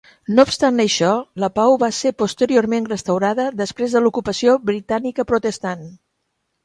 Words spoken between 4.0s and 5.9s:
l'ocupació britànica protestant.